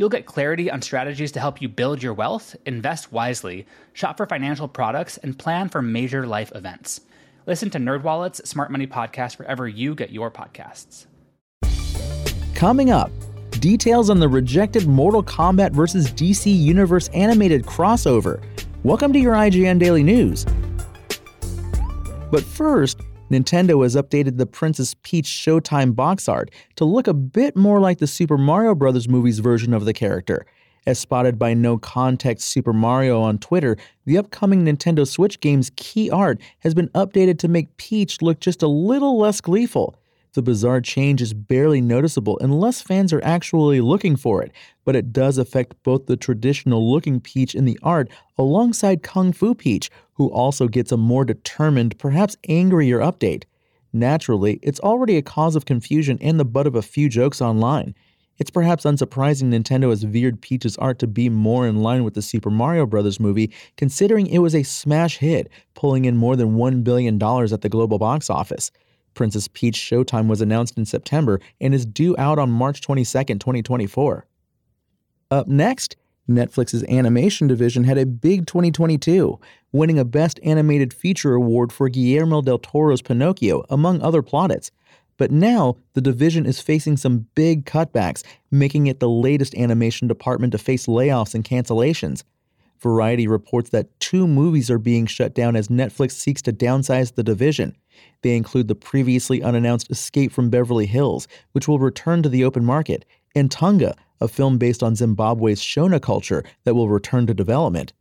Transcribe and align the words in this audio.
You'll 0.00 0.08
get 0.08 0.24
clarity 0.24 0.70
on 0.70 0.80
strategies 0.80 1.30
to 1.32 1.40
help 1.40 1.60
you 1.60 1.68
build 1.68 2.02
your 2.02 2.14
wealth, 2.14 2.56
invest 2.64 3.12
wisely, 3.12 3.66
shop 3.92 4.16
for 4.16 4.24
financial 4.24 4.66
products, 4.66 5.18
and 5.18 5.38
plan 5.38 5.68
for 5.68 5.82
major 5.82 6.26
life 6.26 6.50
events. 6.54 7.02
Listen 7.44 7.68
to 7.68 7.78
NerdWallet's 7.78 8.48
Smart 8.48 8.70
Money 8.70 8.86
Podcast 8.86 9.38
wherever 9.38 9.68
you 9.68 9.94
get 9.94 10.08
your 10.08 10.30
podcasts. 10.30 11.04
Coming 12.54 12.90
up, 12.90 13.10
details 13.50 14.08
on 14.08 14.20
the 14.20 14.28
rejected 14.30 14.86
Mortal 14.86 15.22
Kombat 15.22 15.72
vs. 15.72 16.10
DC 16.12 16.46
Universe 16.50 17.08
animated 17.08 17.66
crossover. 17.66 18.42
Welcome 18.84 19.12
to 19.12 19.18
your 19.18 19.34
IGN 19.34 19.78
Daily 19.78 20.02
News. 20.02 20.46
But 22.30 22.42
first, 22.42 23.02
Nintendo 23.30 23.82
has 23.82 23.94
updated 23.94 24.38
the 24.38 24.46
Princess 24.46 24.94
Peach 25.02 25.26
Showtime 25.26 25.94
box 25.94 26.28
art 26.28 26.50
to 26.76 26.84
look 26.84 27.06
a 27.06 27.14
bit 27.14 27.56
more 27.56 27.80
like 27.80 27.98
the 27.98 28.06
Super 28.06 28.36
Mario 28.36 28.74
Bros. 28.74 29.08
movie's 29.08 29.38
version 29.38 29.72
of 29.72 29.84
the 29.84 29.92
character. 29.92 30.44
As 30.86 30.98
spotted 30.98 31.38
by 31.38 31.54
No 31.54 31.78
Context 31.78 32.48
Super 32.48 32.72
Mario 32.72 33.20
on 33.20 33.38
Twitter, 33.38 33.76
the 34.06 34.18
upcoming 34.18 34.64
Nintendo 34.64 35.06
Switch 35.06 35.38
game's 35.38 35.70
key 35.76 36.10
art 36.10 36.40
has 36.60 36.74
been 36.74 36.88
updated 36.88 37.38
to 37.40 37.48
make 37.48 37.76
Peach 37.76 38.22
look 38.22 38.40
just 38.40 38.62
a 38.62 38.68
little 38.68 39.18
less 39.18 39.40
gleeful. 39.40 39.99
The 40.32 40.42
bizarre 40.42 40.80
change 40.80 41.20
is 41.20 41.34
barely 41.34 41.80
noticeable 41.80 42.38
unless 42.40 42.82
fans 42.82 43.12
are 43.12 43.24
actually 43.24 43.80
looking 43.80 44.14
for 44.14 44.42
it, 44.42 44.52
but 44.84 44.94
it 44.94 45.12
does 45.12 45.38
affect 45.38 45.82
both 45.82 46.06
the 46.06 46.16
traditional 46.16 46.90
looking 46.90 47.20
Peach 47.20 47.54
in 47.54 47.64
the 47.64 47.78
art 47.82 48.08
alongside 48.38 49.02
Kung 49.02 49.32
Fu 49.32 49.56
Peach, 49.56 49.90
who 50.12 50.28
also 50.28 50.68
gets 50.68 50.92
a 50.92 50.96
more 50.96 51.24
determined, 51.24 51.98
perhaps 51.98 52.36
angrier 52.48 53.00
update. 53.00 53.42
Naturally, 53.92 54.60
it's 54.62 54.78
already 54.80 55.16
a 55.16 55.22
cause 55.22 55.56
of 55.56 55.64
confusion 55.64 56.16
and 56.20 56.38
the 56.38 56.44
butt 56.44 56.68
of 56.68 56.76
a 56.76 56.82
few 56.82 57.08
jokes 57.08 57.40
online. 57.40 57.94
It's 58.38 58.50
perhaps 58.50 58.84
unsurprising 58.84 59.50
Nintendo 59.50 59.90
has 59.90 60.04
veered 60.04 60.40
Peach's 60.40 60.78
art 60.78 60.98
to 61.00 61.08
be 61.08 61.28
more 61.28 61.66
in 61.66 61.82
line 61.82 62.04
with 62.04 62.14
the 62.14 62.22
Super 62.22 62.50
Mario 62.50 62.86
Bros. 62.86 63.18
movie, 63.18 63.52
considering 63.76 64.28
it 64.28 64.38
was 64.38 64.54
a 64.54 64.62
smash 64.62 65.18
hit, 65.18 65.50
pulling 65.74 66.04
in 66.04 66.16
more 66.16 66.36
than 66.36 66.54
$1 66.56 66.84
billion 66.84 67.16
at 67.16 67.60
the 67.60 67.68
global 67.68 67.98
box 67.98 68.30
office. 68.30 68.70
Princess 69.14 69.48
Peach 69.48 69.76
Showtime 69.76 70.28
was 70.28 70.40
announced 70.40 70.78
in 70.78 70.84
September 70.84 71.40
and 71.60 71.74
is 71.74 71.86
due 71.86 72.14
out 72.18 72.38
on 72.38 72.50
March 72.50 72.80
22, 72.80 73.04
2024. 73.04 74.26
Up 75.30 75.46
next, 75.46 75.96
Netflix's 76.28 76.84
animation 76.84 77.48
division 77.48 77.84
had 77.84 77.98
a 77.98 78.06
big 78.06 78.46
2022, 78.46 79.38
winning 79.72 79.98
a 79.98 80.04
Best 80.04 80.40
Animated 80.42 80.94
Feature 80.94 81.34
award 81.34 81.72
for 81.72 81.88
Guillermo 81.88 82.40
del 82.42 82.58
Toro's 82.58 83.02
Pinocchio, 83.02 83.64
among 83.68 84.00
other 84.00 84.22
plaudits. 84.22 84.70
But 85.16 85.30
now, 85.30 85.76
the 85.92 86.00
division 86.00 86.46
is 86.46 86.60
facing 86.60 86.96
some 86.96 87.26
big 87.34 87.66
cutbacks, 87.66 88.22
making 88.50 88.86
it 88.86 89.00
the 89.00 89.08
latest 89.08 89.54
animation 89.54 90.08
department 90.08 90.52
to 90.52 90.58
face 90.58 90.86
layoffs 90.86 91.34
and 91.34 91.44
cancellations. 91.44 92.22
Variety 92.80 93.28
reports 93.28 93.70
that 93.70 93.98
two 94.00 94.26
movies 94.26 94.70
are 94.70 94.78
being 94.78 95.04
shut 95.04 95.34
down 95.34 95.54
as 95.54 95.68
Netflix 95.68 96.12
seeks 96.12 96.40
to 96.42 96.52
downsize 96.52 97.14
the 97.14 97.22
division. 97.22 97.76
They 98.22 98.36
include 98.36 98.68
the 98.68 98.74
previously 98.74 99.42
unannounced 99.42 99.90
Escape 99.90 100.32
from 100.32 100.48
Beverly 100.48 100.86
Hills, 100.86 101.28
which 101.52 101.68
will 101.68 101.78
return 101.78 102.22
to 102.22 102.30
the 102.30 102.44
open 102.44 102.64
market, 102.64 103.04
and 103.34 103.50
Tunga, 103.50 103.94
a 104.20 104.28
film 104.28 104.56
based 104.56 104.82
on 104.82 104.96
Zimbabwe's 104.96 105.60
Shona 105.60 106.00
culture 106.00 106.42
that 106.64 106.74
will 106.74 106.88
return 106.88 107.26
to 107.26 107.34
development. 107.34 107.92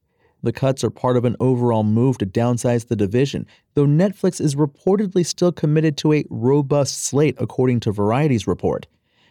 The 0.41 0.53
cuts 0.53 0.85
are 0.85 0.89
part 0.89 1.17
of 1.17 1.25
an 1.25 1.35
overall 1.41 1.83
move 1.83 2.17
to 2.19 2.25
downsize 2.25 2.87
the 2.87 2.95
division, 2.95 3.45
though 3.73 3.85
Netflix 3.85 4.39
is 4.39 4.55
reportedly 4.55 5.25
still 5.25 5.51
committed 5.51 5.97
to 5.97 6.13
a 6.13 6.23
robust 6.29 7.03
slate, 7.03 7.35
according 7.37 7.81
to 7.81 7.91
Variety's 7.91 8.47
report. 8.47 8.87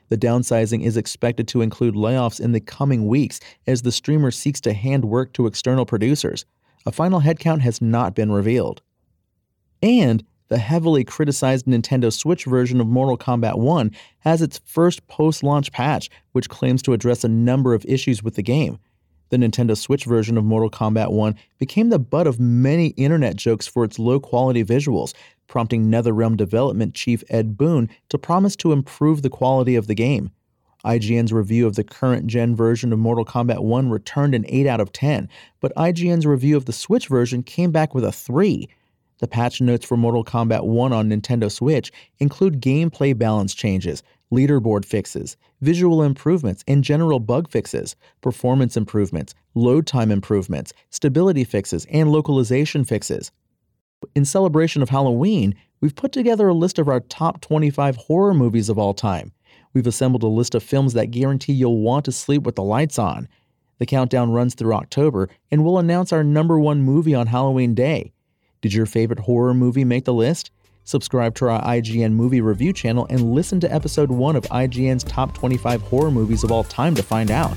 The 0.09 0.19
downsizing 0.19 0.83
is 0.83 0.97
expected 0.97 1.49
to 1.49 1.61
include 1.61 1.95
layoffs 1.95 2.41
in 2.41 2.53
the 2.53 2.61
coming 2.61 3.07
weeks 3.07 3.41
as 3.67 3.83
the 3.83 3.93
streamer 3.93 4.31
seeks 4.31 4.61
to 4.63 4.73
hand 4.73 5.05
work 5.05 5.33
to 5.35 5.47
external 5.47 5.87
producers. 5.87 6.45
A 6.87 6.93
final 6.93 7.21
headcount 7.21 7.61
has 7.61 7.83
not 7.83 8.15
been 8.15 8.33
revealed. 8.33 8.83
And 9.83 10.25
the 10.49 10.59
heavily 10.59 11.05
criticized 11.05 11.67
Nintendo 11.67 12.11
Switch 12.11 12.47
version 12.47 12.81
of 12.81 12.87
Mortal 12.87 13.19
Kombat 13.19 13.59
1 13.59 13.91
has 14.21 14.41
its 14.41 14.61
first 14.65 15.07
post 15.07 15.43
launch 15.43 15.71
patch, 15.73 16.09
which 16.33 16.49
claims 16.49 16.81
to 16.83 16.95
address 16.95 17.23
a 17.23 17.29
number 17.29 17.75
of 17.75 17.85
issues 17.85 18.23
with 18.23 18.35
the 18.35 18.43
game. 18.43 18.79
The 19.29 19.37
Nintendo 19.37 19.77
Switch 19.77 20.07
version 20.07 20.39
of 20.39 20.45
Mortal 20.45 20.71
Kombat 20.71 21.13
1 21.13 21.35
became 21.59 21.91
the 21.91 21.99
butt 21.99 22.27
of 22.27 22.41
many 22.41 22.89
internet 22.89 23.37
jokes 23.37 23.67
for 23.67 23.85
its 23.85 23.99
low 23.99 24.19
quality 24.19 24.65
visuals, 24.65 25.13
prompting 25.49 25.87
NetherRealm 25.87 26.37
development 26.37 26.95
chief 26.95 27.25
Ed 27.29 27.57
Boon 27.57 27.91
to 28.11 28.19
promise 28.19 28.55
to 28.57 28.73
improve 28.73 29.23
the 29.23 29.31
quality 29.31 29.75
of 29.75 29.89
the 29.89 29.95
game. 29.95 30.31
IGN's 30.85 31.33
review 31.33 31.67
of 31.67 31.75
the 31.75 31.83
current 31.83 32.29
gen 32.29 32.55
version 32.55 32.93
of 32.93 33.01
Mortal 33.01 33.25
Kombat 33.25 33.65
1 33.65 33.91
returned 33.91 34.35
an 34.35 34.45
8 34.47 34.67
out 34.69 34.81
of 34.81 34.93
10, 34.93 35.29
but 35.61 35.75
IGN's 35.75 36.25
review 36.25 36.57
of 36.57 36.67
the 36.67 36.73
Switch 36.73 37.09
version 37.09 37.43
came 37.43 37.73
back 37.73 37.95
with 37.95 38.05
a 38.05 38.13
3. 38.13 38.69
The 39.19 39.27
patch 39.27 39.61
notes 39.61 39.85
for 39.85 39.97
Mortal 39.97 40.25
Kombat 40.25 40.65
1 40.65 40.93
on 40.93 41.11
Nintendo 41.11 41.51
Switch 41.51 41.91
include 42.21 42.63
gameplay 42.63 43.19
balance 43.19 43.53
changes, 43.53 44.05
leaderboard 44.33 44.85
fixes, 44.85 45.37
visual 45.61 46.05
improvements, 46.05 46.63
and 46.69 46.85
general 46.85 47.19
bug 47.19 47.51
fixes, 47.51 47.97
performance 48.21 48.77
improvements, 48.77 49.35
load 49.55 49.87
time 49.87 50.13
improvements, 50.13 50.73
stability 50.91 51.43
fixes, 51.43 51.87
and 51.91 52.13
localization 52.13 52.85
fixes. 52.85 53.33
In 54.15 54.25
celebration 54.25 54.83
of 54.83 54.91
Halloween, 54.91 55.55
we've 55.81 55.95
put 55.95 56.13
together 56.13 56.49
a 56.49 56.55
list 56.55 56.79
of 56.79 56.89
our 56.89 57.01
top 57.01 57.41
25 57.41 57.97
horror 57.97 58.35
movies 58.35 58.69
of 58.69 58.79
all 58.79 58.95
time. 58.95 59.33
We've 59.73 59.87
assembled 59.87 60.23
a 60.23 60.29
list 60.29 60.55
of 60.55 60.63
films 60.63 60.93
that 60.95 61.11
guarantee 61.11 61.53
you'll 61.53 61.81
want 61.81 62.05
to 62.05 62.13
sleep 62.13 62.43
with 62.43 62.55
the 62.57 62.63
lights 62.63 62.99
on. 62.99 63.29
The 63.79 63.87
countdown 63.87 64.31
runs 64.31 64.55
through 64.55 64.75
October, 64.75 65.29
and 65.51 65.65
we'll 65.65 65.79
announce 65.79 66.13
our 66.13 66.25
number 66.25 66.59
one 66.59 66.83
movie 66.83 67.15
on 67.15 67.29
Halloween 67.29 67.75
Day. 67.75 68.13
Did 68.61 68.73
your 68.73 68.87
favorite 68.87 69.21
horror 69.21 69.55
movie 69.55 69.85
make 69.85 70.05
the 70.05 70.15
list? 70.15 70.51
Subscribe 70.85 71.35
to 71.37 71.49
our 71.49 71.63
IGN 71.63 72.13
movie 72.13 72.41
review 72.41 72.73
channel 72.73 73.07
and 73.11 73.35
listen 73.35 73.61
to 73.61 73.73
episode 73.73 74.11
1 74.11 74.37
of 74.37 74.45
IGN's 74.45 75.05
top 75.05 75.35
25 75.35 75.83
horror 75.83 76.11
movies 76.11 76.45
of 76.45 76.51
all 76.51 76.65
time 76.65 76.95
to 76.95 77.03
find 77.03 77.31
out. 77.31 77.57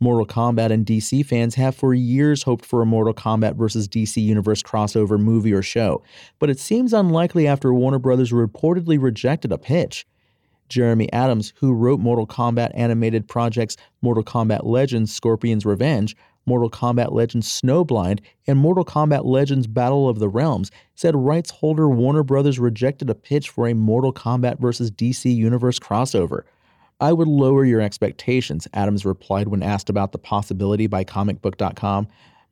Mortal 0.00 0.26
Kombat 0.26 0.70
and 0.70 0.86
DC 0.86 1.26
fans 1.26 1.56
have 1.56 1.74
for 1.74 1.92
years 1.92 2.44
hoped 2.44 2.64
for 2.64 2.80
a 2.82 2.86
Mortal 2.86 3.14
Kombat 3.14 3.56
vs. 3.56 3.88
DC 3.88 4.22
Universe 4.22 4.62
crossover 4.62 5.18
movie 5.18 5.52
or 5.52 5.62
show, 5.62 6.02
but 6.38 6.48
it 6.48 6.60
seems 6.60 6.92
unlikely 6.92 7.48
after 7.48 7.74
Warner 7.74 7.98
Bros. 7.98 8.30
reportedly 8.30 9.00
rejected 9.00 9.50
a 9.50 9.58
pitch. 9.58 10.06
Jeremy 10.68 11.12
Adams, 11.12 11.52
who 11.56 11.72
wrote 11.72 11.98
Mortal 11.98 12.26
Kombat 12.26 12.70
animated 12.74 13.26
projects 13.26 13.76
Mortal 14.00 14.22
Kombat 14.22 14.64
Legends 14.64 15.12
Scorpion's 15.12 15.66
Revenge, 15.66 16.14
Mortal 16.46 16.70
Kombat 16.70 17.12
Legends 17.12 17.48
Snowblind, 17.48 18.20
and 18.46 18.58
Mortal 18.58 18.84
Kombat 18.84 19.24
Legends 19.24 19.66
Battle 19.66 20.08
of 20.08 20.20
the 20.20 20.28
Realms, 20.28 20.70
said 20.94 21.16
rights 21.16 21.50
holder 21.50 21.88
Warner 21.88 22.22
Bros. 22.22 22.58
rejected 22.58 23.10
a 23.10 23.14
pitch 23.14 23.50
for 23.50 23.66
a 23.66 23.74
Mortal 23.74 24.12
Kombat 24.12 24.60
vs. 24.60 24.90
DC 24.92 25.34
Universe 25.34 25.78
crossover. 25.78 26.42
I 27.00 27.12
would 27.12 27.28
lower 27.28 27.64
your 27.64 27.80
expectations, 27.80 28.66
Adams 28.74 29.04
replied 29.04 29.48
when 29.48 29.62
asked 29.62 29.88
about 29.88 30.12
the 30.12 30.18
possibility 30.18 30.86
by 30.86 31.04
comicbook.com. 31.04 32.08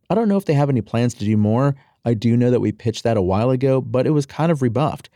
I 0.09 0.15
don't 0.15 0.29
know 0.29 0.37
if 0.37 0.45
they 0.45 0.55
have 0.55 0.71
any 0.71 0.83
plans 0.83 1.15
to 1.15 1.25
do 1.25 1.37
more. 1.37 1.75
I 2.05 2.15
do 2.15 2.37
know 2.37 2.53
that 2.53 2.61
we 2.61 2.71
pitched 2.71 3.03
that 3.03 3.17
a 3.17 3.23
while 3.23 3.51
ago, 3.51 3.81
but 3.81 4.07
it 4.07 4.11
was 4.11 4.27
kind 4.27 4.53
of 4.53 4.63
rebuffed. 4.63 5.11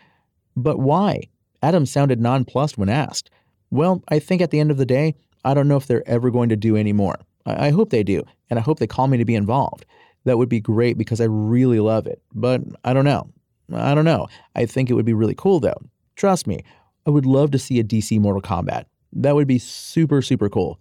But 0.56 0.80
why? 0.80 1.28
Adams 1.62 1.92
sounded 1.92 2.20
nonplussed 2.20 2.76
when 2.76 2.88
asked. 2.88 3.30
Well, 3.70 4.02
I 4.08 4.18
think 4.18 4.42
at 4.42 4.50
the 4.50 4.58
end 4.58 4.72
of 4.72 4.78
the 4.78 4.86
day, 4.86 5.14
I 5.44 5.54
don't 5.54 5.68
know 5.68 5.76
if 5.76 5.86
they're 5.86 6.08
ever 6.08 6.30
going 6.30 6.48
to 6.48 6.56
do 6.56 6.76
any 6.76 6.92
more. 6.92 7.16
I, 7.46 7.68
I 7.68 7.70
hope 7.70 7.90
they 7.90 8.02
do, 8.02 8.24
and 8.48 8.58
I 8.58 8.62
hope 8.62 8.80
they 8.80 8.88
call 8.88 9.06
me 9.06 9.18
to 9.18 9.24
be 9.24 9.36
involved. 9.36 9.86
That 10.24 10.38
would 10.38 10.48
be 10.48 10.60
great 10.60 10.98
because 10.98 11.20
I 11.20 11.24
really 11.24 11.78
love 11.78 12.06
it. 12.08 12.20
But 12.34 12.62
I 12.84 12.92
don't 12.92 13.04
know. 13.04 13.30
I 13.72 13.94
don't 13.94 14.04
know. 14.04 14.26
I 14.56 14.66
think 14.66 14.90
it 14.90 14.94
would 14.94 15.06
be 15.06 15.14
really 15.14 15.36
cool 15.36 15.60
though. 15.60 15.80
Trust 16.16 16.46
me, 16.46 16.64
I 17.06 17.10
would 17.10 17.26
love 17.26 17.52
to 17.52 17.58
see 17.58 17.78
a 17.78 17.84
DC 17.84 18.18
Mortal 18.20 18.42
Kombat. 18.42 18.84
That 19.12 19.34
would 19.34 19.48
be 19.48 19.58
super, 19.58 20.22
super 20.22 20.48
cool. 20.48 20.78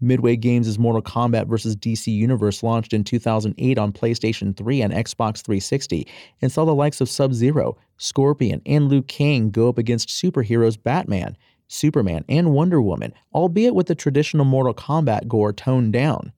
Midway 0.00 0.36
Games' 0.36 0.78
Mortal 0.78 1.02
Kombat 1.02 1.46
vs. 1.46 1.76
DC 1.76 2.06
Universe 2.06 2.62
launched 2.62 2.94
in 2.94 3.04
2008 3.04 3.78
on 3.78 3.92
PlayStation 3.92 4.56
3 4.56 4.82
and 4.82 4.92
Xbox 4.92 5.42
360 5.42 6.08
and 6.40 6.50
saw 6.50 6.64
the 6.64 6.74
likes 6.74 7.00
of 7.00 7.08
Sub 7.08 7.34
Zero, 7.34 7.76
Scorpion, 7.98 8.62
and 8.64 8.88
Liu 8.88 9.02
Kang 9.02 9.50
go 9.50 9.68
up 9.68 9.76
against 9.76 10.08
superheroes 10.08 10.82
Batman, 10.82 11.36
Superman, 11.68 12.24
and 12.28 12.52
Wonder 12.52 12.80
Woman, 12.80 13.12
albeit 13.34 13.74
with 13.74 13.88
the 13.88 13.94
traditional 13.94 14.46
Mortal 14.46 14.74
Kombat 14.74 15.28
gore 15.28 15.52
toned 15.52 15.92
down. 15.92 16.32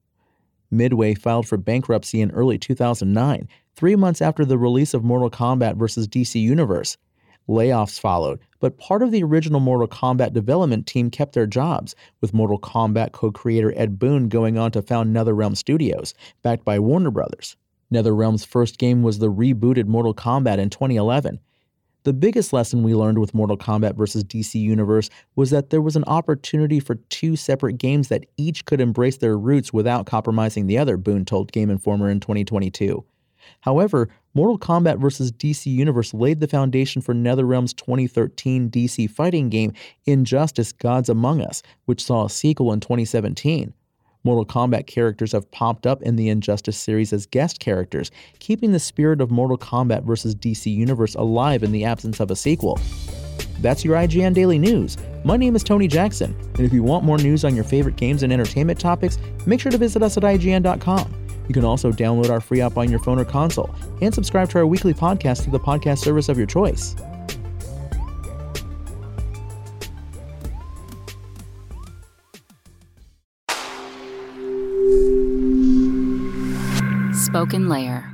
Midway 0.69 1.13
filed 1.13 1.47
for 1.47 1.57
bankruptcy 1.57 2.19
in 2.19 2.31
early 2.31 2.57
2009, 2.57 3.47
three 3.75 3.95
months 3.95 4.21
after 4.21 4.43
the 4.43 4.57
release 4.57 4.93
of 4.93 5.03
Mortal 5.03 5.29
Kombat 5.29 5.77
vs. 5.77 6.07
DC 6.07 6.39
Universe. 6.41 6.97
Layoffs 7.47 7.99
followed, 7.99 8.39
but 8.59 8.77
part 8.77 9.01
of 9.03 9.11
the 9.11 9.23
original 9.23 9.59
Mortal 9.59 9.87
Kombat 9.87 10.33
development 10.33 10.87
team 10.87 11.09
kept 11.09 11.33
their 11.33 11.45
jobs, 11.45 11.95
with 12.21 12.33
Mortal 12.33 12.59
Kombat 12.59 13.11
co 13.11 13.31
creator 13.31 13.73
Ed 13.75 13.99
Boon 13.99 14.29
going 14.29 14.57
on 14.57 14.71
to 14.71 14.81
found 14.81 15.15
NetherRealm 15.15 15.57
Studios, 15.57 16.13
backed 16.41 16.63
by 16.63 16.79
Warner 16.79 17.11
Brothers. 17.11 17.57
NetherRealm's 17.93 18.45
first 18.45 18.77
game 18.77 19.03
was 19.03 19.19
the 19.19 19.31
rebooted 19.31 19.87
Mortal 19.87 20.13
Kombat 20.13 20.57
in 20.57 20.69
2011. 20.69 21.39
The 22.03 22.13
biggest 22.13 22.51
lesson 22.51 22.83
we 22.83 22.95
learned 22.95 23.19
with 23.19 23.33
Mortal 23.33 23.57
Kombat 23.57 23.95
vs. 23.95 24.25
DC 24.25 24.55
Universe 24.55 25.09
was 25.37 25.51
that 25.51 25.69
there 25.69 25.81
was 25.81 25.95
an 25.95 26.03
opportunity 26.05 26.81
for 26.81 26.95
two 26.95 27.37
separate 27.37 27.77
games 27.77 28.09
that 28.09 28.25
each 28.35 28.65
could 28.65 28.81
embrace 28.81 29.17
their 29.17 29.37
roots 29.37 29.71
without 29.71 30.05
compromising 30.05 30.67
the 30.67 30.77
other, 30.77 30.97
Boon 30.97 31.23
told 31.23 31.53
Game 31.53 31.69
Informer 31.69 32.09
in 32.09 32.19
2022. 32.19 33.05
However, 33.61 34.09
Mortal 34.33 34.57
Kombat 34.57 34.99
vs. 34.99 35.31
DC 35.31 35.67
Universe 35.67 36.13
laid 36.13 36.39
the 36.39 36.47
foundation 36.47 37.01
for 37.01 37.13
NetherRealm's 37.13 37.73
2013 37.73 38.69
DC 38.69 39.09
fighting 39.09 39.49
game 39.49 39.73
Injustice 40.05 40.71
Gods 40.71 41.09
Among 41.09 41.41
Us, 41.41 41.61
which 41.85 42.03
saw 42.03 42.25
a 42.25 42.29
sequel 42.29 42.73
in 42.73 42.79
2017. 42.79 43.73
Mortal 44.23 44.45
Kombat 44.45 44.87
characters 44.87 45.33
have 45.33 45.51
popped 45.51 45.85
up 45.85 46.01
in 46.01 46.15
the 46.15 46.29
Injustice 46.29 46.77
series 46.77 47.11
as 47.11 47.25
guest 47.25 47.59
characters, 47.59 48.09
keeping 48.39 48.71
the 48.71 48.79
spirit 48.79 49.19
of 49.19 49.29
Mortal 49.29 49.57
Kombat 49.57 50.03
vs. 50.03 50.33
DC 50.35 50.73
Universe 50.73 51.13
alive 51.15 51.61
in 51.61 51.71
the 51.71 51.83
absence 51.83 52.19
of 52.19 52.31
a 52.31 52.35
sequel. 52.35 52.79
That's 53.59 53.83
your 53.85 53.95
IGN 53.95 54.33
Daily 54.33 54.59
News. 54.59 54.97
My 55.23 55.37
name 55.37 55.55
is 55.55 55.63
Tony 55.63 55.87
Jackson, 55.87 56.35
and 56.55 56.61
if 56.61 56.73
you 56.73 56.83
want 56.83 57.05
more 57.05 57.17
news 57.17 57.45
on 57.45 57.55
your 57.55 57.63
favorite 57.63 57.95
games 57.97 58.23
and 58.23 58.31
entertainment 58.31 58.79
topics, 58.79 59.17
make 59.45 59.59
sure 59.59 59.71
to 59.71 59.77
visit 59.77 60.01
us 60.01 60.17
at 60.17 60.23
IGN.com. 60.23 61.22
You 61.47 61.53
can 61.53 61.65
also 61.65 61.91
download 61.91 62.29
our 62.29 62.39
free 62.39 62.61
app 62.61 62.77
on 62.77 62.89
your 62.89 62.99
phone 62.99 63.19
or 63.19 63.25
console 63.25 63.73
and 64.01 64.13
subscribe 64.13 64.49
to 64.49 64.59
our 64.59 64.65
weekly 64.65 64.93
podcast 64.93 65.43
through 65.43 65.51
the 65.51 65.59
podcast 65.59 65.99
service 65.99 66.29
of 66.29 66.37
your 66.37 66.47
choice. 66.47 66.95
Spoken 77.25 77.67
Layer. 77.67 78.09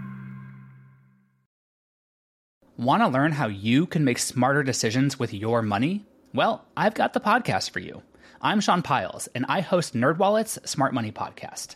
Want 2.78 3.04
to 3.04 3.10
learn 3.10 3.34
how 3.34 3.48
you 3.48 3.86
can 3.86 4.06
make 4.06 4.18
smarter 4.18 4.64
decisions 4.64 5.20
with 5.20 5.34
your 5.34 5.62
money? 5.62 6.06
Well, 6.34 6.66
I've 6.78 6.94
got 6.94 7.12
the 7.12 7.20
podcast 7.20 7.72
for 7.72 7.80
you. 7.80 8.02
I'm 8.42 8.62
Sean 8.62 8.82
Pyles, 8.82 9.28
and 9.36 9.46
I 9.50 9.60
host 9.60 9.94
NerdWallet's 9.94 10.70
Smart 10.70 10.94
Money 10.94 11.12
Podcast. 11.12 11.76